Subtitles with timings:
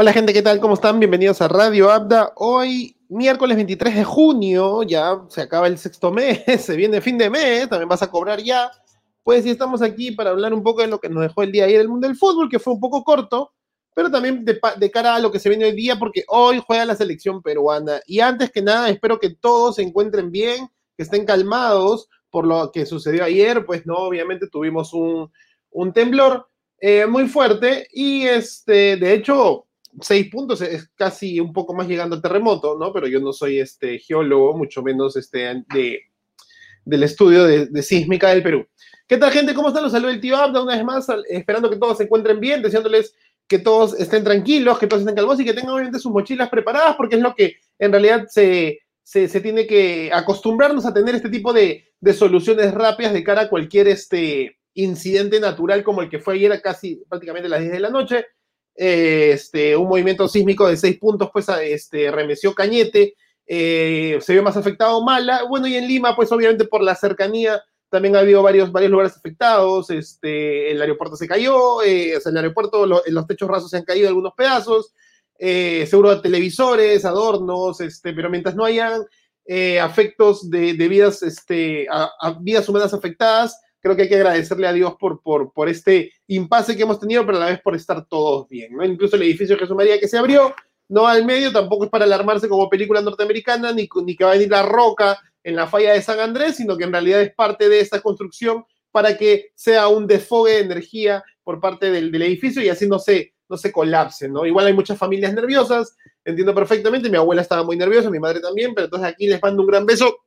[0.00, 0.60] Hola gente, ¿qué tal?
[0.60, 1.00] ¿Cómo están?
[1.00, 2.32] Bienvenidos a Radio Abda.
[2.36, 7.28] Hoy, miércoles 23 de junio, ya se acaba el sexto mes, se viene fin de
[7.28, 8.70] mes, también vas a cobrar ya.
[9.24, 11.64] Pues sí, estamos aquí para hablar un poco de lo que nos dejó el día
[11.64, 13.52] ayer el mundo del fútbol, que fue un poco corto,
[13.92, 16.84] pero también de, de, cara a lo que se viene hoy día, porque hoy juega
[16.84, 18.00] la selección peruana.
[18.06, 22.70] Y antes que nada, espero que todos se encuentren bien, que estén calmados por lo
[22.70, 25.28] que sucedió ayer, pues no, obviamente tuvimos un,
[25.70, 26.48] un temblor
[26.80, 29.64] eh, muy fuerte y este, de hecho,
[30.02, 32.92] seis puntos es casi un poco más llegando al terremoto, ¿no?
[32.92, 36.00] Pero yo no soy este geólogo, mucho menos este de,
[36.84, 38.66] del estudio de, sísmica del Perú.
[39.06, 39.54] ¿Qué tal, gente?
[39.54, 39.82] ¿Cómo están?
[39.82, 43.14] Los saludos del tío Abda una vez más, esperando que todos se encuentren bien, deseándoles
[43.46, 46.96] que todos estén tranquilos, que todos estén calmos y que tengan obviamente sus mochilas preparadas,
[46.96, 51.30] porque es lo que en realidad se, se, se tiene que acostumbrarnos a tener este
[51.30, 56.18] tipo de, de, soluciones rápidas de cara a cualquier este, incidente natural como el que
[56.18, 58.26] fue ayer a casi prácticamente a las 10 de la noche
[58.78, 64.56] este, un movimiento sísmico de seis puntos, pues este, remeció Cañete, eh, se vio más
[64.56, 68.70] afectado Mala, bueno, y en Lima, pues obviamente por la cercanía, también ha habido varios,
[68.70, 73.70] varios lugares afectados, este, el aeropuerto se cayó, eh, en el aeropuerto los techos rasos
[73.70, 74.94] se han caído algunos pedazos,
[75.40, 79.02] eh, seguro televisores, adornos, este, pero mientras no hayan
[79.44, 84.66] eh, afectos de, de vidas, este, a vidas humanas afectadas, creo que hay que agradecerle
[84.66, 87.74] a Dios por, por, por este impasse que hemos tenido, pero a la vez por
[87.74, 88.76] estar todos bien.
[88.76, 88.84] ¿no?
[88.84, 90.54] Incluso el edificio de Jesús María que se abrió,
[90.88, 94.34] no al medio, tampoco es para alarmarse como película norteamericana, ni, ni que va a
[94.34, 97.68] venir la roca en la falla de San Andrés, sino que en realidad es parte
[97.68, 102.62] de esta construcción para que sea un desfogue de energía por parte del, del edificio
[102.62, 104.46] y así no se, no se colapse, ¿no?
[104.46, 108.74] Igual hay muchas familias nerviosas, entiendo perfectamente, mi abuela estaba muy nerviosa, mi madre también,
[108.74, 110.24] pero entonces aquí les mando un gran beso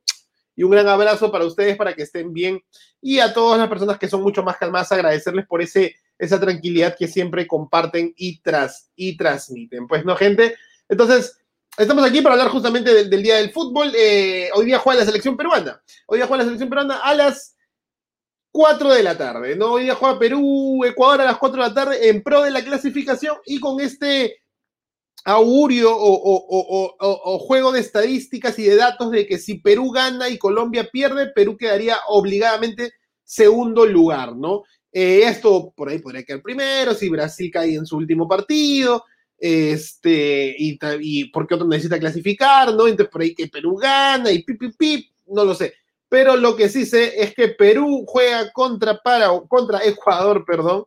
[0.54, 2.62] y un gran abrazo para ustedes para que estén bien
[3.00, 6.96] y a todas las personas que son mucho más calmadas agradecerles por ese, esa tranquilidad
[6.96, 9.86] que siempre comparten y, tras, y transmiten.
[9.86, 10.54] Pues no, gente.
[10.88, 11.38] Entonces,
[11.76, 13.92] estamos aquí para hablar justamente del, Día del Fútbol.
[13.96, 15.82] Eh, hoy día juega la selección peruana.
[16.06, 17.56] Hoy día juega la selección peruana a las
[18.52, 19.56] 4 de la tarde.
[19.56, 19.72] ¿no?
[19.72, 22.62] Hoy día juega Perú, Ecuador a las 4 de la tarde en pro de la
[22.62, 24.42] clasificación y con este
[25.24, 30.88] augurio o, juego de estadísticas y de datos de que si Perú gana y Colombia
[30.90, 32.92] pierde, Perú quedaría obligadamente
[33.24, 34.64] segundo lugar, ¿no?
[34.92, 39.04] Eh, esto por ahí podría quedar primero, si Brasil cae en su último partido,
[39.38, 42.86] este, y, y porque otro necesita clasificar, ¿no?
[42.86, 45.74] Entonces por ahí que Perú gana y pip, pip, pip, no lo sé.
[46.08, 50.84] Pero lo que sí sé es que Perú juega contra, para, contra Ecuador, perdón,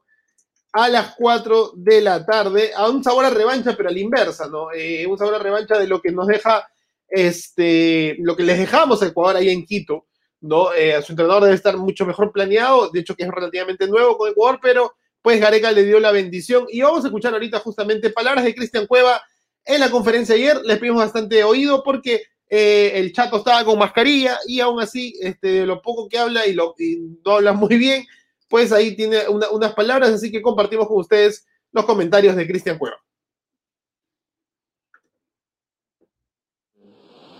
[0.78, 4.50] a las 4 de la tarde, a un sabor a revancha, pero a la inversa,
[4.50, 4.74] ¿no?
[4.74, 6.68] Eh, un sabor a revancha de lo que nos deja,
[7.08, 10.08] este, lo que les dejamos a Ecuador ahí en Quito,
[10.42, 10.74] ¿no?
[10.74, 14.30] Eh, su entrenador debe estar mucho mejor planeado, de hecho que es relativamente nuevo con
[14.30, 16.66] Ecuador, pero pues Gareca le dio la bendición.
[16.70, 19.22] Y vamos a escuchar ahorita justamente palabras de Cristian Cueva
[19.64, 24.40] en la conferencia ayer, les pedimos bastante oído porque eh, el chato estaba con mascarilla
[24.46, 28.06] y aún así, este, lo poco que habla y, lo, y no habla muy bien,
[28.50, 32.78] pues ahí tiene una, unas palabras, así que compartimos con ustedes los comentarios de Cristian
[32.78, 32.98] Cueva.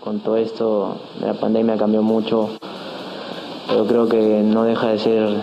[0.00, 2.58] Con todo esto, la pandemia cambió mucho,
[3.66, 5.36] pero creo que no deja de ser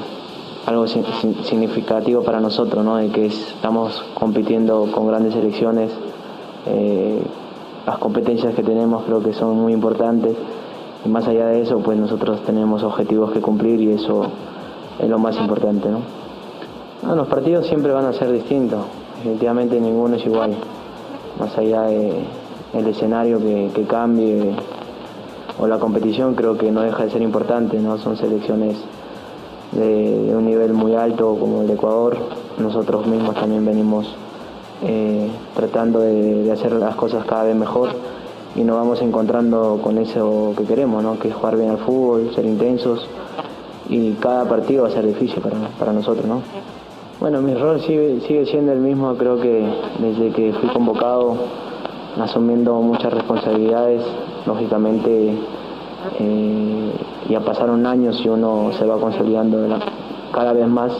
[0.66, 2.98] algo significativo para nosotros, ¿no?
[2.98, 5.92] De que estamos compitiendo con grandes selecciones,
[6.68, 7.22] eh,
[7.86, 10.38] las competencias que tenemos creo que son muy importantes
[11.04, 14.32] y más allá de eso, pues nosotros tenemos objetivos que cumplir y eso
[15.00, 15.90] es lo más importante.
[15.90, 17.16] ¿no?
[17.16, 18.86] Los partidos siempre van a ser distintos,
[19.18, 20.56] definitivamente ninguno es igual,
[21.40, 24.56] más allá del escenario que, cambie
[25.60, 27.98] o la competición creo que no deja de ser importante, ¿no?
[27.98, 28.78] son selecciones
[29.74, 32.18] de, un nivel muy alto como el de Ecuador,
[32.58, 34.08] nosotros mismos también venimos
[34.82, 37.90] eh, tratando de, de, hacer las cosas cada vez mejor
[38.56, 41.20] y nos vamos encontrando con eso que queremos, ¿no?
[41.20, 43.08] que es jugar bien al fútbol, ser intensos
[43.90, 46.42] y cada partido va a ser difícil para, para nosotros, ¿no?
[47.20, 49.66] Bueno, mi rol sigue, sigue siendo el mismo, creo que
[50.00, 51.36] desde que fui convocado,
[52.22, 54.04] asumiendo muchas responsabilidades,
[54.46, 55.38] lógicamente
[56.20, 56.92] eh,
[57.30, 59.58] ya pasaron años y uno se va consolidando
[60.34, 60.92] cada vez más,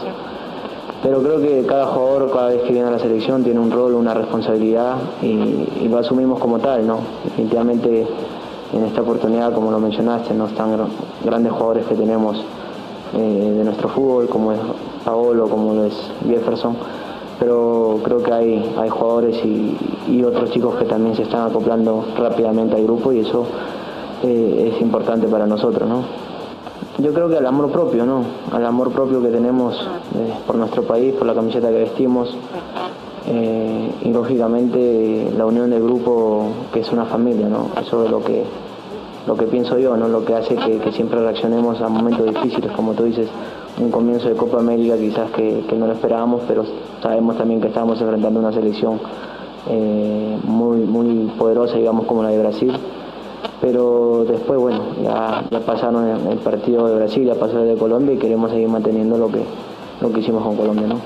[1.02, 3.94] pero creo que cada jugador cada vez que viene a la selección tiene un rol,
[3.94, 7.00] una responsabilidad y, y lo asumimos como tal, ¿no?
[7.24, 8.06] Definitivamente
[8.72, 10.70] en esta oportunidad, como lo mencionaste, no están
[11.24, 12.42] grandes jugadores que tenemos
[13.16, 14.58] eh, de nuestro fútbol, como es
[15.04, 15.94] Paolo, como lo es
[16.26, 16.76] Jefferson,
[17.38, 22.76] pero creo que hay, hay jugadores y, otros chicos que también se están acoplando rápidamente
[22.76, 23.46] al grupo y eso
[24.22, 25.88] eh, es importante para nosotros.
[25.88, 26.02] ¿no?
[26.98, 28.22] yo creo que al amor propio, ¿no?
[28.50, 29.80] Al amor propio que tenemos
[30.14, 32.34] eh, por nuestro país, por la camiseta que vestimos.
[33.26, 37.70] Y lógicamente la unión del grupo que es una familia, ¿no?
[37.80, 38.44] Eso es lo que,
[39.26, 40.08] lo que pienso yo, ¿no?
[40.08, 43.28] Lo que hace que, siempre reaccionemos a momentos difíciles, como tú dices,
[43.80, 46.64] un comienzo de Copa América quizás que, no lo esperábamos, pero
[47.02, 49.00] sabemos también que estamos enfrentando una selección
[49.68, 52.72] eh, muy, muy poderosa, digamos, como la de Brasil
[53.64, 58.14] pero después, bueno, ya, ya pasaron el, partido de Brasil, ya pasó el de Colombia
[58.14, 59.42] y queremos seguir manteniendo lo que,
[60.02, 61.00] lo que hicimos con Colombia, ¿no?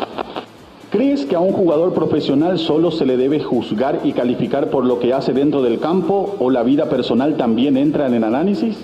[0.90, 4.99] ¿Crees que a un jugador profesional solo se le debe juzgar y calificar por lo
[4.99, 8.79] que hace dentro del campo o la vida personal también entra en análisis?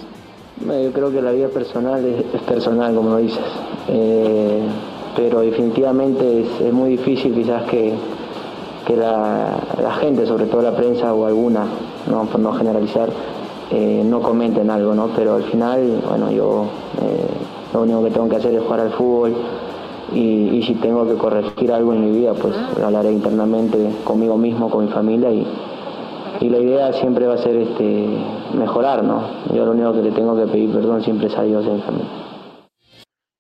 [0.60, 3.40] Yo creo que la vida personal es, personal, como lo dices,
[3.88, 4.60] eh,
[5.16, 7.94] pero definitivamente es, muy difícil quizás que,
[8.86, 9.58] que la,
[9.98, 11.64] gente, sobre todo la prensa o alguna,
[12.10, 13.08] no, por no generalizar,
[13.70, 15.08] eh, no comenten algo, ¿no?
[15.16, 16.66] Pero al final, bueno, yo
[17.02, 17.26] eh,
[17.72, 19.34] lo único que tengo que hacer es jugar al fútbol
[20.12, 24.86] y, si tengo que corregir algo en mi vida, pues hablaré internamente conmigo mismo, con
[24.86, 25.46] mi familia y,
[26.40, 28.06] y la idea siempre va a ser este,
[28.54, 29.52] mejorar, ¿no?
[29.54, 31.80] Yo lo único que le tengo que pedir perdón siempre es a Dios y mi
[31.82, 32.10] familia.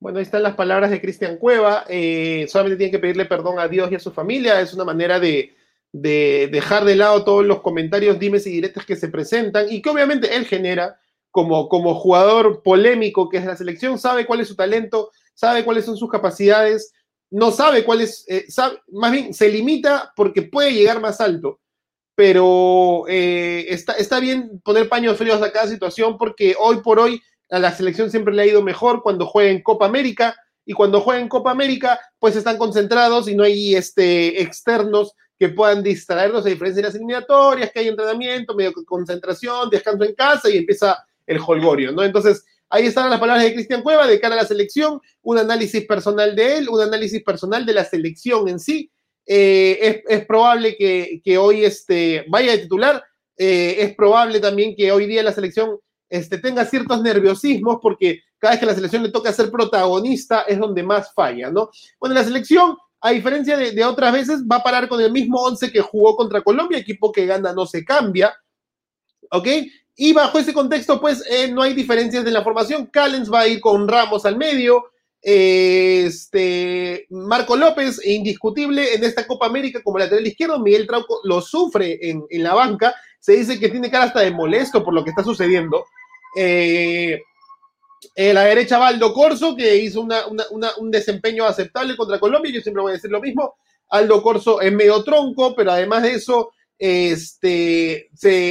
[0.00, 1.84] Bueno, ahí están las palabras de Cristian Cueva.
[1.88, 4.60] Eh, solamente tienen que pedirle perdón a Dios y a su familia.
[4.60, 5.54] Es una manera de,
[5.92, 9.90] de dejar de lado todos los comentarios, dimes y directos que se presentan y que
[9.90, 10.98] obviamente él genera
[11.30, 15.84] como, como jugador polémico que es la selección, sabe cuál es su talento, sabe cuáles
[15.84, 16.92] son sus capacidades,
[17.30, 18.46] no sabe cuál es, eh,
[18.92, 21.60] más bien se limita porque puede llegar más alto,
[22.14, 27.20] pero eh, está, está bien poner paños fríos a cada situación porque hoy por hoy
[27.50, 31.00] a la selección siempre le ha ido mejor cuando juega en Copa América y cuando
[31.00, 36.46] juega en Copa América pues están concentrados y no hay este, externos que puedan distraernos
[36.46, 41.04] a diferencia de las eliminatorias, que hay entrenamiento, medio concentración, descanso en casa y empieza
[41.26, 42.02] el holgorio, ¿no?
[42.02, 45.84] Entonces, ahí están las palabras de Cristian Cueva de cara a la selección, un análisis
[45.86, 48.90] personal de él, un análisis personal de la selección en sí.
[49.26, 53.02] Eh, es, probable que, hoy este, vaya de titular,
[53.36, 55.78] eh, es probable también que hoy día la selección
[56.10, 60.58] este, tenga ciertos nerviosismos porque cada vez que la selección le toca ser protagonista es
[60.58, 61.70] donde más falla, ¿no?
[61.98, 65.70] Bueno, la selección a diferencia de, otras veces, va a parar con el mismo 11
[65.70, 68.34] que jugó contra Colombia, equipo que gana no se cambia,
[69.30, 69.46] ¿ok?
[69.96, 72.86] Y bajo ese contexto, pues eh, no hay diferencias de la formación.
[72.86, 74.90] Callens va a ir con Ramos al medio.
[75.26, 80.58] este, Marco López, indiscutible en esta Copa América como lateral izquierdo.
[80.58, 82.94] Miguel Trauco lo sufre en, en la banca.
[83.20, 85.86] Se dice que tiene cara hasta de molesto por lo que está sucediendo.
[86.36, 87.22] Eh,
[88.16, 92.52] eh, la derecha va Aldo Corso, que hizo un desempeño aceptable contra Colombia.
[92.52, 93.54] Yo siempre voy a decir lo mismo.
[93.88, 98.10] Aldo Corso es medio tronco, pero además de eso, este,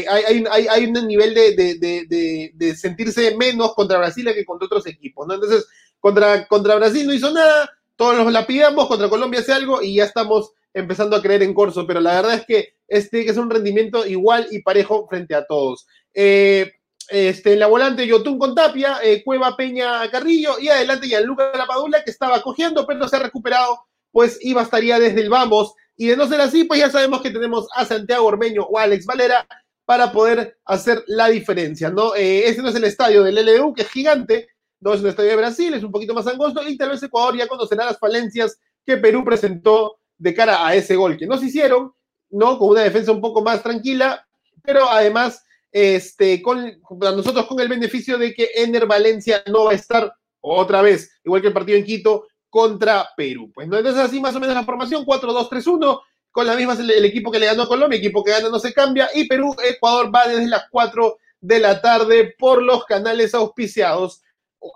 [0.09, 5.27] hay, un nivel de, sentirse menos contra Brasil que contra otros equipos.
[5.27, 5.35] ¿no?
[5.35, 5.65] Entonces,
[5.99, 10.05] contra, contra Brasil no hizo nada, todos los lapidamos, contra Colombia hace algo y ya
[10.05, 13.49] estamos empezando a creer en Corso, pero la verdad es que este que es un
[13.49, 15.85] rendimiento igual y parejo frente a todos.
[16.13, 16.71] Eh,
[17.09, 22.03] este, en la volante Yotun con Tapia, eh, Cueva Peña Carrillo y adelante Gianluca Lapadula
[22.03, 23.81] que estaba cogiendo pero se ha recuperado,
[24.11, 27.31] pues iba estaría desde el vamos y de no ser así, pues ya sabemos que
[27.31, 29.45] tenemos a Santiago Ormeño o Alex Valera
[29.85, 32.15] para poder hacer la diferencia, ¿no?
[32.15, 34.47] Este no es el estadio del LDU, que es gigante,
[34.79, 37.37] no es un estadio de Brasil, es un poquito más angosto y tal vez Ecuador
[37.37, 41.93] ya conocerá las falencias que Perú presentó de cara a ese gol que nos hicieron,
[42.29, 42.57] ¿no?
[42.57, 44.25] Con una defensa un poco más tranquila,
[44.63, 49.75] pero además este, con, nosotros con el beneficio de que Ener Valencia no va a
[49.75, 53.51] estar otra vez, igual que el partido en Quito, contra Perú.
[53.51, 57.31] Pues no, entonces así más o menos la formación, 4-2-3-1, con la misma el, equipo
[57.31, 60.27] que le ganó a Colombia, equipo que gana no se cambia, y Perú, Ecuador va
[60.27, 64.21] desde las 4 de la tarde por los canales auspiciados,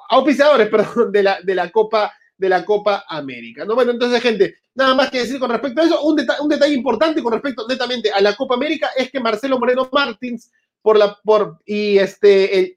[0.10, 3.63] auspiciadores, perdón, de la, de la Copa de la Copa América.
[3.63, 3.75] ¿no?
[3.75, 6.01] Bueno, entonces, gente, nada más que decir con respecto a eso.
[6.01, 9.88] Un, un detalle importante con respecto netamente a la Copa América es que Marcelo Moreno
[9.91, 12.76] Martins por la, por, y este, el,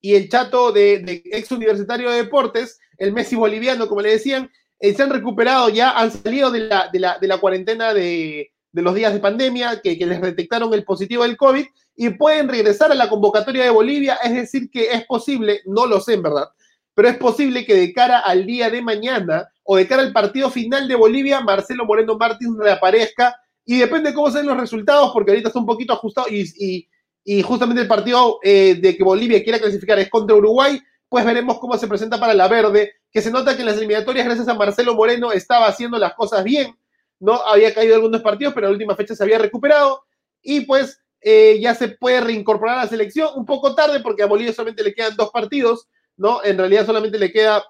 [0.00, 4.50] y el chato de, ex universitario de deportes, el Messi boliviano, como le decían,
[4.80, 9.80] eh, se han recuperado ya, han salido de la, cuarentena de, los días de pandemia,
[9.82, 14.18] que, les detectaron el positivo del COVID, y pueden regresar a la convocatoria de Bolivia,
[14.22, 16.48] es decir, que es posible, no lo sé en verdad,
[16.94, 20.48] pero es posible que de cara al día de mañana o de cara al partido
[20.48, 25.32] final de Bolivia, Marcelo Moreno Martins reaparezca, y depende de cómo sean los resultados, porque
[25.32, 26.88] ahorita está un poquito ajustado y
[27.24, 31.58] y justamente el partido eh, de que Bolivia quiera clasificar es contra Uruguay, pues veremos
[31.58, 34.54] cómo se presenta para la verde, que se nota que en las eliminatorias, gracias a
[34.54, 36.76] Marcelo Moreno, estaba haciendo las cosas bien,
[37.20, 37.34] ¿no?
[37.34, 40.04] Había caído algunos partidos, pero en la última fecha se había recuperado,
[40.42, 44.26] y pues eh, ya se puede reincorporar a la selección, un poco tarde, porque a
[44.26, 46.44] Bolivia solamente le quedan dos partidos, ¿no?
[46.44, 47.64] En realidad solamente le queda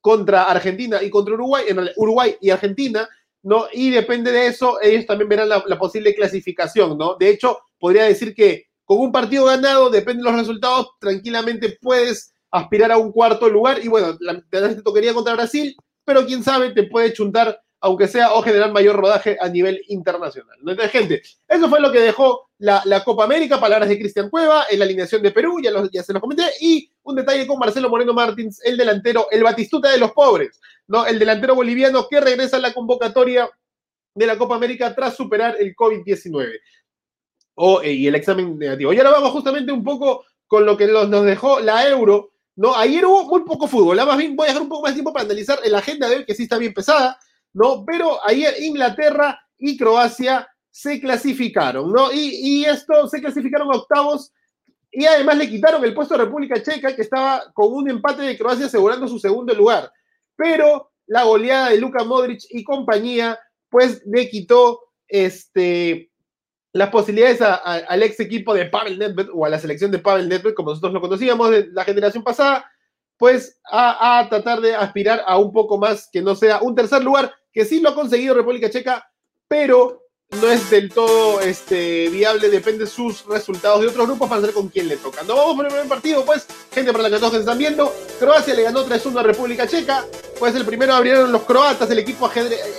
[0.00, 3.08] contra Argentina y contra Uruguay, en Uruguay y Argentina,
[3.44, 3.66] ¿no?
[3.72, 7.14] Y depende de eso, ellos también verán la, posible clasificación, ¿no?
[7.14, 12.34] De hecho, podría decir que con un partido ganado, depende de los resultados, tranquilamente puedes
[12.50, 16.72] aspirar a un cuarto lugar y bueno, la, te tocaría contra Brasil, pero quién sabe,
[16.72, 20.56] te puede chuntar aunque sea, o generar mayor rodaje a nivel internacional.
[20.58, 24.78] Entonces, gente, eso fue lo que dejó la, Copa América, palabras de Cristian Cueva, en
[24.78, 28.60] la alineación de Perú, ya, se los comenté, y un detalle con Marcelo Moreno Martins,
[28.64, 31.04] el delantero, el batistuta de los pobres, ¿no?
[31.04, 33.50] El delantero boliviano que regresa a la convocatoria
[34.14, 36.52] de la Copa América tras superar el COVID-19
[37.82, 38.92] eh, y el examen negativo.
[38.92, 42.74] Y ahora vamos justamente un poco con lo que nos dejó la Euro, ¿no?
[42.76, 45.12] Ayer hubo muy poco fútbol, más bien voy a dejar un poco más de tiempo
[45.12, 47.18] para analizar la agenda de hoy, que sí está bien pesada,
[47.52, 47.84] ¿no?
[47.84, 52.12] Pero ayer Inglaterra y Croacia se clasificaron, ¿no?
[52.12, 54.32] Y, esto se clasificaron a octavos
[54.90, 58.36] y además le quitaron el puesto a República Checa, que estaba con un empate de
[58.36, 59.92] Croacia asegurando su segundo lugar.
[60.34, 63.38] Pero la goleada de Luka Modric y compañía,
[63.68, 66.10] pues le quitó este,
[66.72, 70.54] las posibilidades al ex equipo de Pavel Nedved o a la selección de Pavel Nedved,
[70.54, 72.68] como nosotros lo conocíamos de la generación pasada,
[73.16, 77.04] pues a, a, tratar de aspirar a un poco más que no sea un tercer
[77.04, 79.08] lugar, que sí lo ha conseguido República Checa,
[79.46, 80.03] pero
[80.40, 84.54] no es del todo este, viable, depende de sus resultados de otros grupos para saber
[84.54, 85.22] con quién le toca.
[85.22, 88.54] No vamos por el primer partido, pues, gente para la que todos están viendo, Croacia
[88.54, 90.04] le ganó 3-1 a República Checa,
[90.38, 92.30] pues el primero abrieron los croatas, el equipo,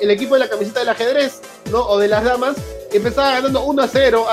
[0.01, 1.79] el equipo de la camiseta del ajedrez, ¿no?
[1.88, 2.55] O de las damas,
[2.91, 4.27] empezaba ganando 1 a 0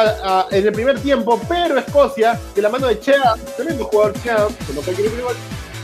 [0.51, 4.73] en el primer tiempo, pero Escocia, de la mano de Chea, tremendo jugador Chea, que
[4.73, 4.83] no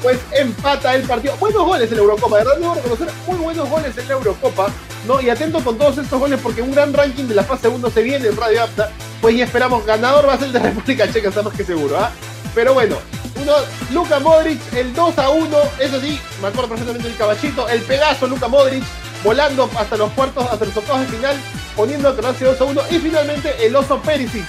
[0.03, 1.37] pues empata el partido.
[1.37, 4.69] Buenos goles en la Eurocopa, de verdad debo reconocer muy buenos goles en la Eurocopa,
[5.07, 5.21] ¿no?
[5.21, 8.03] Y atento con todos estos goles porque un gran ranking de la fase 1 se
[8.03, 8.91] viene en Radio Apta,
[9.21, 11.99] pues y esperamos, ganador va a ser el de República Checa, está más que seguro,
[11.99, 12.11] ¿ah?
[12.55, 12.97] Pero bueno,
[13.41, 13.53] uno,
[13.93, 18.27] Luka Modric, el 2 a 1, eso sí, me acuerdo perfectamente del caballito, el pegazo
[18.27, 18.85] Luka Modric,
[19.25, 21.37] volando hasta los cuartos, hasta los octavos de final,
[21.77, 24.45] poniendo a Croacia 2 a 1, y finalmente el oso Perisic.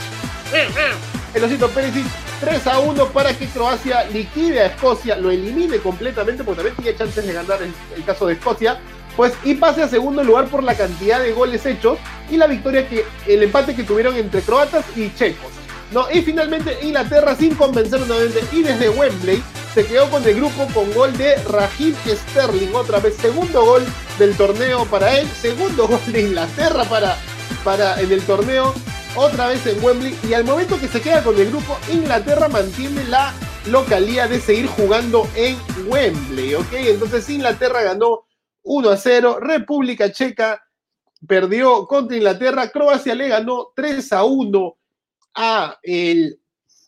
[1.34, 2.06] El osito Perisic
[2.40, 6.98] 3 a 1 para que Croacia liquide a Escocia, lo elimine completamente, porque también tiene
[6.98, 8.80] chances de ganar el, el caso de Escocia,
[9.16, 11.98] pues y pase a segundo lugar por la cantidad de goles hechos
[12.32, 15.52] y la victoria que el empate que tuvieron entre croatas y checos.
[15.92, 19.42] No, y finalmente Inglaterra sin convencer nuevamente y desde Wembley
[19.74, 23.84] se quedó con el grupo con gol de Raheem Sterling, otra vez segundo gol
[24.20, 27.18] del torneo para él, segundo gol de Inglaterra para,
[27.64, 28.74] para en el torneo
[29.16, 33.04] otra vez en Wembley y al momento que se queda con el grupo, Inglaterra mantiene
[33.06, 33.34] la
[33.68, 36.74] localía de seguir jugando en Wembley, ¿ok?
[36.74, 38.26] Entonces Inglaterra ganó
[38.64, 40.64] 1 a 0, República Checa
[41.28, 44.78] perdió contra Inglaterra, Croacia le ganó 3 a 1
[45.36, 46.40] a, el,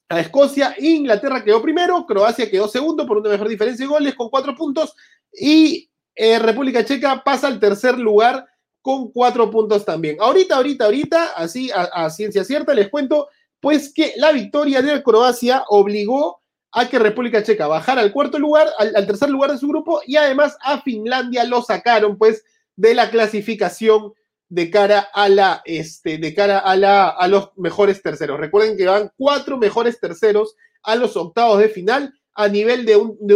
[0.10, 4.30] a Escocia, Inglaterra quedó primero, Croacia quedó segundo por una mejor diferencia de goles con
[4.30, 4.96] 4 puntos
[5.34, 8.46] y eh, República Checa pasa al tercer lugar
[8.82, 10.18] con cuatro puntos también.
[10.20, 15.64] Ahorita, ahorita, ahorita, así a, ciencia cierta, les cuento, pues que la victoria de Croacia
[15.70, 20.02] obligó a que República Checa bajara al cuarto lugar, al, tercer lugar de su grupo,
[20.06, 22.44] y además a Finlandia lo sacaron, pues,
[22.76, 24.14] de la clasificación
[24.50, 28.40] de cara a la, este, de cara a la, a los mejores terceros.
[28.40, 33.18] Recuerden que van cuatro mejores terceros a los octavos de final a nivel de un,
[33.20, 33.36] de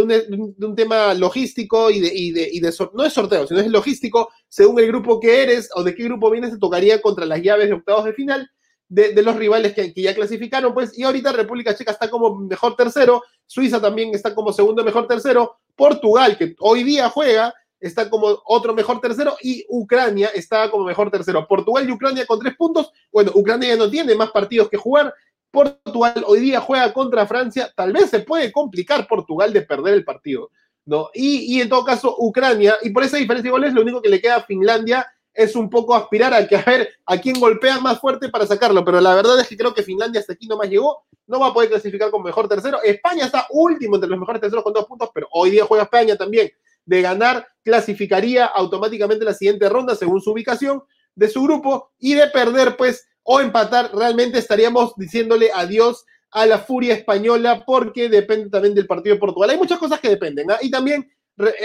[0.66, 4.30] un, tema logístico y de, y de, y de no es sorteo, sino es logístico,
[4.48, 7.68] según el grupo que eres o de qué grupo vienes, te tocaría contra las llaves
[7.68, 8.50] de octavos de final
[8.88, 12.36] de, de los rivales que, que, ya clasificaron, pues, y ahorita República Checa está como
[12.36, 18.08] mejor tercero, Suiza también está como segundo mejor tercero, Portugal, que hoy día juega, está
[18.08, 21.46] como otro mejor tercero, y Ucrania está como mejor tercero.
[21.46, 25.12] Portugal y Ucrania con tres puntos, bueno, Ucrania ya no tiene más partidos que jugar,
[25.50, 30.04] Portugal hoy día juega contra Francia, tal vez se puede complicar Portugal de perder el
[30.04, 30.50] partido,
[30.84, 31.10] ¿no?
[31.14, 34.20] Y, en todo caso, Ucrania, y por esa diferencia de goles, lo único que le
[34.20, 38.00] queda a Finlandia es un poco aspirar a que a ver a quién golpea más
[38.00, 40.68] fuerte para sacarlo, pero la verdad es que creo que Finlandia hasta aquí no más
[40.68, 42.82] llegó, no va a poder clasificar como mejor tercero.
[42.82, 46.16] España está último entre los mejores terceros con dos puntos, pero hoy día juega España
[46.16, 46.50] también.
[46.86, 50.82] De ganar, clasificaría automáticamente la siguiente ronda según su ubicación
[51.14, 56.58] de su grupo y de perder, pues o empatar, realmente estaríamos diciéndole adiós a la
[56.58, 59.50] furia española porque depende también del partido de Portugal.
[59.50, 60.50] Hay muchas cosas que dependen.
[60.50, 60.58] ¿ah?
[60.62, 61.10] Y también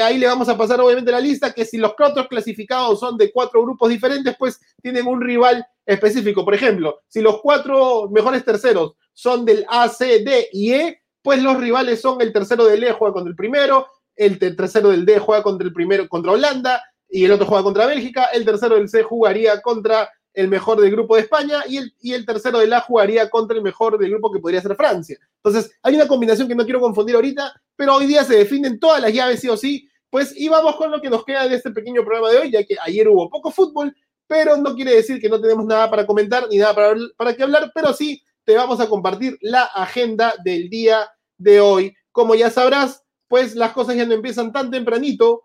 [0.03, 3.31] ahí le vamos a pasar obviamente la lista que si los cuatro clasificados son de
[3.31, 6.43] cuatro grupos diferentes, pues tienen un rival específico.
[6.43, 11.43] Por ejemplo, si los cuatro mejores terceros son del A, C, D y E, pues
[11.43, 15.19] los rivales son el tercero del E juega contra el primero, el tercero del D
[15.19, 18.89] juega contra el primero contra Holanda y el otro juega contra Bélgica, el tercero del
[18.89, 22.67] C jugaría contra el mejor del grupo de España y el, y el tercero de
[22.67, 25.17] la jugaría contra el mejor del grupo que podría ser Francia.
[25.43, 29.01] Entonces, hay una combinación que no quiero confundir ahorita, pero hoy día se definen todas
[29.01, 29.87] las llaves sí o sí.
[30.09, 32.63] Pues y vamos con lo que nos queda de este pequeño programa de hoy, ya
[32.65, 33.95] que ayer hubo poco fútbol,
[34.27, 37.43] pero no quiere decir que no tenemos nada para comentar ni nada para, para qué
[37.43, 41.93] hablar, pero sí te vamos a compartir la agenda del día de hoy.
[42.11, 45.43] Como ya sabrás, pues las cosas ya no empiezan tan tempranito,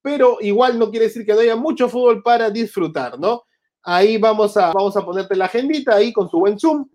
[0.00, 3.44] pero igual no quiere decir que no haya mucho fútbol para disfrutar, ¿no?
[3.82, 6.88] Ahí vamos a, vamos a ponerte la agendita ahí con su buen Zoom.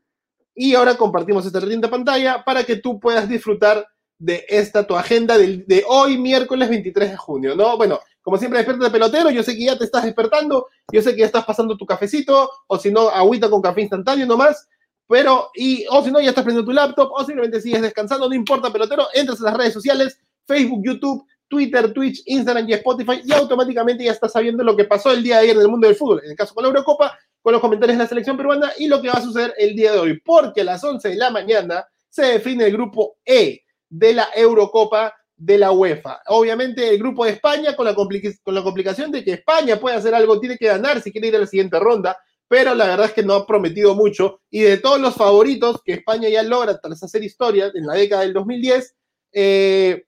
[0.56, 3.88] Y ahora compartimos esta de pantalla para que tú puedas disfrutar
[4.20, 7.76] de esta tu agenda de, de hoy, miércoles 23 de junio, ¿no?
[7.76, 11.12] Bueno, como siempre, despierta de pelotero, yo sé que ya te estás despertando, yo sé
[11.12, 14.66] que ya estás pasando tu cafecito, o si no, agüita con café instantáneo nomás,
[15.08, 18.34] pero, y, o si no, ya estás prendiendo tu laptop, o simplemente sigues descansando, no
[18.34, 23.32] importa, pelotero, entras a las redes sociales, Facebook, YouTube, Twitter, Twitch, Instagram y Spotify, y
[23.32, 25.96] automáticamente ya estás sabiendo lo que pasó el día de ayer en el mundo del
[25.96, 28.88] fútbol, en el caso con la Eurocopa, con los comentarios de la selección peruana, y
[28.88, 31.30] lo que va a suceder el día de hoy, porque a las 11 de la
[31.30, 36.24] mañana se define el grupo E de la Eurocopa de la UEFA.
[36.30, 40.16] Obviamente el grupo de España con la, con la complicación de que España puede hacer
[40.16, 42.18] algo, tiene que ganar si quiere ir a la siguiente ronda,
[42.48, 44.42] pero la verdad es que no ha prometido mucho.
[44.50, 48.24] Y de todos los favoritos que España ya logra tras hacer historia en la década
[48.24, 48.96] del 2010,
[49.34, 50.04] eh,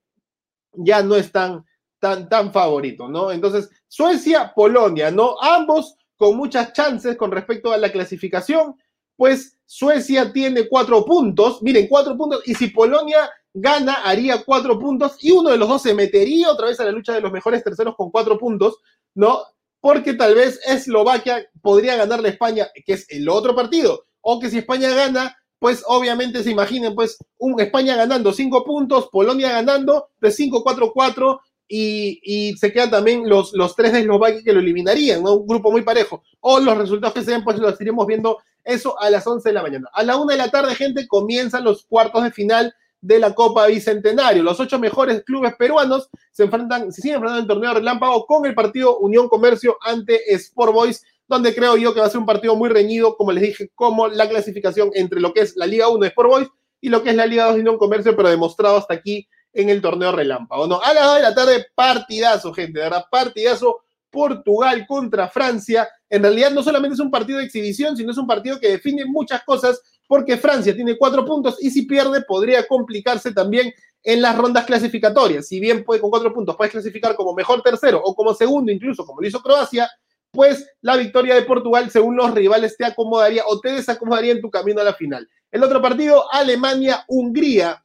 [0.77, 1.65] ya no es tan,
[1.99, 3.31] tan, favorito, ¿no?
[3.31, 5.39] Entonces, Suecia, Polonia, ¿no?
[5.41, 8.75] Ambos con muchas chances con respecto a la clasificación,
[9.15, 15.17] pues Suecia tiene cuatro puntos, miren, cuatro puntos, y si Polonia gana, haría cuatro puntos,
[15.21, 17.63] y uno de los dos se metería otra vez a la lucha de los mejores
[17.63, 18.77] terceros con cuatro puntos,
[19.15, 19.41] ¿no?
[19.85, 24.49] porque tal vez Eslovaquia podría ganarle a España, que es el otro partido, o que
[24.49, 30.09] si España gana, pues obviamente se imaginen, pues un España ganando cinco puntos, Polonia ganando,
[30.21, 35.23] de 5-4-4, y, y, se quedan también los, los tres de Eslovaquia que lo eliminarían,
[35.23, 35.33] ¿no?
[35.33, 36.21] Un grupo muy parejo.
[36.39, 39.53] O los resultados que se den, pues los iremos viendo eso a las 11 de
[39.53, 39.89] la mañana.
[39.91, 43.65] A la 1 de la tarde, gente, comienzan los cuartos de final de la Copa
[43.65, 44.43] Bicentenario.
[44.43, 48.45] Los ocho mejores clubes peruanos se enfrentan, se siguen enfrentando en el torneo relámpago con
[48.45, 52.25] el partido Unión Comercio ante Sport Boys, donde creo yo que va a ser un
[52.25, 55.87] partido muy reñido, como les dije, como la clasificación entre lo que es la Liga
[55.87, 56.47] 1 de Sport Boys
[56.81, 59.69] y lo que es la Liga 2 de Unión Comercio, pero demostrado hasta aquí en
[59.69, 60.67] el torneo relámpago.
[60.67, 63.81] No, a las 2 de la tarde, partidazo, gente, de verdad, partidazo.
[64.15, 65.89] Portugal contra Francia.
[66.09, 69.03] En realidad no solamente es un partido de exhibición, sino es un partido que define
[69.03, 74.37] muchas cosas porque Francia tiene cuatro puntos y si pierde podría complicarse también en las
[74.37, 75.49] rondas clasificatorias.
[75.49, 79.05] Si bien puede con cuatro puntos puedes clasificar como mejor tercero o como segundo, incluso
[79.05, 79.91] como lo hizo Croacia,
[80.35, 84.51] pues la victoria de Portugal, según los rivales, te acomodaría o te desacomodaría en tu
[84.51, 85.27] camino a la final.
[85.51, 87.83] El otro partido, Alemania-Hungría,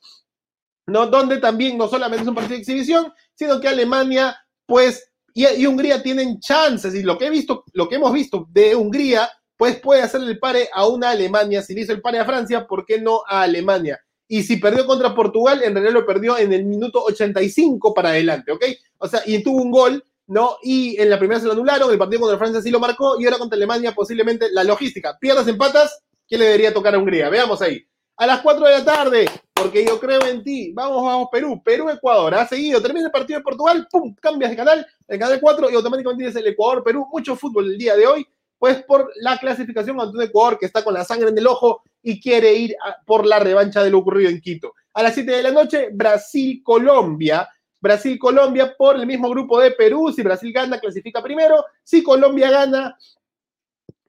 [0.86, 1.06] ¿no?
[1.06, 4.36] donde también no solamente es un partido de exhibición, sino que Alemania,
[4.66, 8.74] pues, y, Hungría tienen chances, y lo que he visto, lo que hemos visto de
[8.74, 11.60] Hungría pues puede hacerle el pare a una Alemania.
[11.60, 14.00] Si le hizo el pare a Francia, ¿por qué no a Alemania?
[14.26, 18.52] Y si perdió contra Portugal, en realidad lo perdió en el minuto 85 para adelante,
[18.52, 18.64] ¿ok?
[18.96, 20.58] O sea, y tuvo un gol, ¿no?
[20.62, 23.24] Y en la primera se lo anularon, el partido contra Francia sí lo marcó, y
[23.24, 25.18] ahora contra Alemania posiblemente la logística.
[25.18, 27.28] Pierdas, empatas, ¿qué le debería tocar a Hungría?
[27.28, 27.84] Veamos ahí.
[28.16, 30.72] A las 4 de la tarde, porque yo creo en ti.
[30.72, 31.60] Vamos, vamos, Perú.
[31.64, 32.34] Perú-Ecuador.
[32.34, 32.80] Ha seguido.
[32.82, 33.88] Termina el partido de Portugal.
[33.90, 34.14] ¡Pum!
[34.20, 34.86] Cambias de canal.
[35.08, 37.08] El canal 4 y automáticamente tienes el Ecuador-Perú.
[37.10, 38.26] Mucho fútbol el día de hoy
[38.60, 41.82] pues por la clasificación ante un Ecuador que está con la sangre en el ojo
[42.02, 44.74] y quiere ir por la revancha de lo ocurrido en Quito.
[44.92, 47.48] A las 7 de la noche, Brasil-Colombia.
[47.80, 50.12] Brasil-Colombia por el mismo grupo de Perú.
[50.14, 51.64] Si Brasil gana, clasifica primero.
[51.82, 52.96] Si Colombia gana,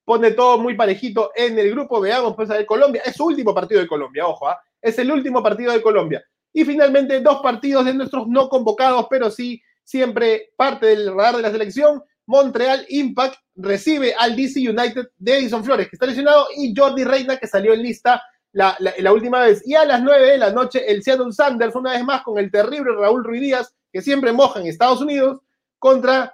[0.03, 2.01] pone todo muy parejito en el grupo.
[2.01, 3.01] Veamos, pues, a ver, Colombia.
[3.05, 4.59] Es su último partido de Colombia, ojo, ¿ah?
[4.81, 6.23] es el último partido de Colombia.
[6.53, 11.41] Y finalmente, dos partidos de nuestros no convocados, pero sí siempre parte del radar de
[11.43, 12.03] la selección.
[12.25, 17.37] Montreal Impact recibe al DC United de Edison Flores, que está lesionado, y Jordi Reina,
[17.37, 18.21] que salió en lista
[18.53, 19.61] la, última vez.
[19.65, 22.51] Y a las 9 de la noche, el Seattle Sanders, una vez más, con el
[22.51, 25.39] terrible Raúl Ruiz Díaz, que siempre moja en Estados Unidos,
[25.79, 26.33] contra.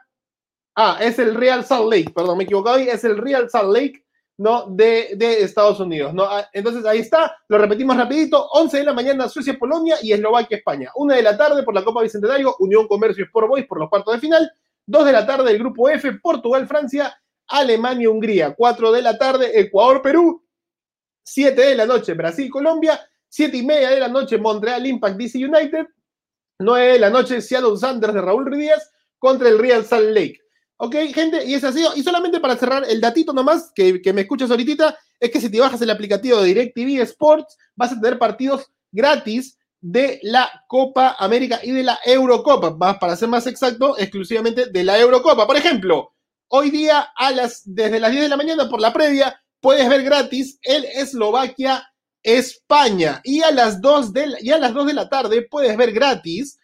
[0.76, 4.06] Ah, es el Real Salt Lake, perdón, me equivoco ahí, es el Real Salt Lake,
[4.38, 4.68] ¿no?
[4.68, 6.24] De, de Estados Unidos, ¿no?
[6.24, 10.92] Ah, entonces ahí está, lo repetimos rapidito, 11 de la mañana Suecia-Polonia y Eslovaquia-España.
[10.96, 14.14] Una de la tarde por la Copa Bicentenario, Unión Comercio Sport Boys por los cuartos
[14.14, 14.52] de final.
[14.86, 18.54] 2 de la tarde el grupo F, Portugal, Francia, Alemania, Hungría.
[18.56, 20.47] 4 de la tarde, Ecuador, Perú.
[21.28, 23.00] 7 de la noche, Brasil, Colombia.
[23.30, 25.86] 7 y media de la noche, Montreal Impact DC United.
[26.60, 28.72] 9 de la noche, Seattle Sanders de Raúl Ruiz
[29.20, 30.40] contra el Real Salt Lake.
[30.78, 31.84] Ok, gente, y es así.
[31.96, 35.50] Y solamente para cerrar el datito nomás, que, que me escuchas ahorita, es que si
[35.50, 41.18] te bajas el aplicativo de DirecTV Sports, vas a tener partidos gratis de la Copa
[41.20, 45.46] América y de la Eurocopa, para ser más exacto, exclusivamente de la Eurocopa.
[45.46, 46.14] Por ejemplo,
[46.50, 47.10] Hoy día,
[47.66, 53.22] desde las 10 de la mañana por la previa, puedes ver gratis el Eslovaquia-España.
[53.24, 55.92] Y a las 2 de la, y a las 2 de la tarde puedes ver
[55.92, 56.58] gratis,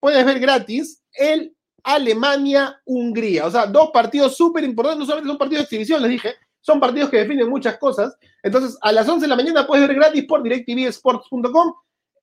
[0.00, 3.46] puedes ver gratis el Alemania-Hungría.
[3.46, 6.80] O sea, dos partidos súper importantes, no solamente son partidos de exhibición, les dije, son
[6.80, 8.16] partidos que definen muchas cosas.
[8.42, 11.74] Entonces, a las 11 de la mañana puedes ver gratis por directvsports.com.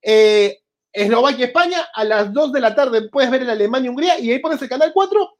[0.02, 0.60] Eh,
[0.94, 4.70] Eslovaquia-España, a las 2 de la tarde puedes ver el Alemania-Hungría y ahí pones el
[4.70, 5.38] canal 4,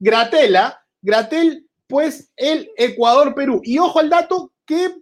[0.00, 3.60] Gratela, Gratel, pues el Ecuador-Perú.
[3.64, 4.94] Y ojo al dato que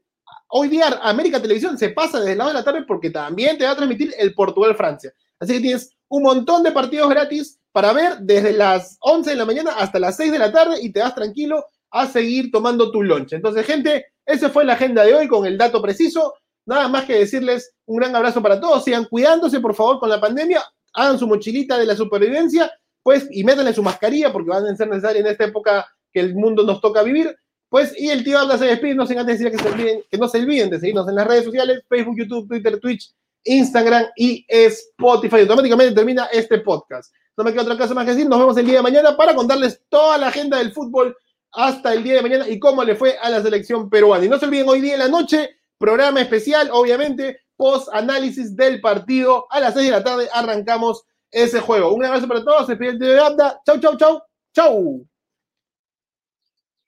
[0.48, 3.64] hoy día América Televisión se pasa desde el lado de la tarde porque también te
[3.64, 5.12] va a transmitir el Portugal-Francia.
[5.38, 9.44] Así que tienes un montón de partidos gratis para ver desde las 11 de la
[9.44, 13.02] mañana hasta las 6 de la tarde y te vas tranquilo a seguir tomando tu
[13.02, 13.32] lunch.
[13.32, 16.34] Entonces, gente, esa fue la agenda de hoy con el dato preciso.
[16.64, 18.84] Nada más que decirles un gran abrazo para todos.
[18.84, 20.64] Sigan cuidándose, por favor, con la pandemia.
[20.94, 22.72] Hagan su mochilita de la supervivencia,
[23.02, 26.34] pues, y métanle su mascarilla porque van a ser necesarias en esta época que el
[26.34, 27.36] mundo nos toca vivir.
[27.68, 30.16] Pues, y el tío habla se despide, no sin antes decir que, se olviden, que
[30.16, 33.12] no se olviden de seguirnos en las redes sociales, Facebook, YouTube, Twitter, Twitch,
[33.44, 35.40] Instagram y Spotify.
[35.40, 37.12] Automáticamente termina este podcast.
[37.36, 38.26] No me queda otra cosa más que decir.
[38.26, 41.14] Nos vemos el día de mañana para contarles toda la agenda del fútbol
[41.52, 44.24] hasta el día de mañana y cómo le fue a la selección peruana.
[44.24, 48.80] Y no se olviden, hoy día en la noche, programa especial, obviamente, post análisis del
[48.80, 49.48] partido.
[49.50, 51.92] A las 6 de la tarde arrancamos ese juego.
[51.92, 52.66] Un abrazo para todos.
[52.66, 53.60] Se pide el de Abda.
[53.66, 54.22] Chau, chau, chau.
[54.54, 55.06] Chau.